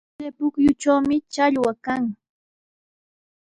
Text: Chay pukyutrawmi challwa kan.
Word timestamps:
Chay 0.17 0.31
pukyutrawmi 0.37 1.15
challwa 1.33 1.71
kan. 1.85 2.03